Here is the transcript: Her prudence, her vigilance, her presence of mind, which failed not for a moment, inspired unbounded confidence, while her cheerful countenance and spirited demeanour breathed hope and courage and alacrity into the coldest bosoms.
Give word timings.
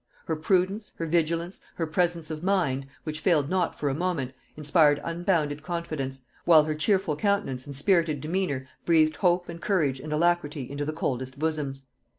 Her 0.25 0.35
prudence, 0.35 0.93
her 0.95 1.05
vigilance, 1.05 1.61
her 1.75 1.85
presence 1.85 2.31
of 2.31 2.41
mind, 2.41 2.87
which 3.03 3.19
failed 3.19 3.51
not 3.51 3.75
for 3.77 3.87
a 3.87 3.93
moment, 3.93 4.33
inspired 4.57 4.99
unbounded 5.03 5.61
confidence, 5.61 6.21
while 6.43 6.63
her 6.63 6.73
cheerful 6.73 7.15
countenance 7.15 7.67
and 7.67 7.75
spirited 7.75 8.19
demeanour 8.19 8.67
breathed 8.83 9.17
hope 9.17 9.47
and 9.47 9.61
courage 9.61 9.99
and 9.99 10.11
alacrity 10.11 10.67
into 10.71 10.85
the 10.85 10.91
coldest 10.93 11.37
bosoms. 11.37 11.83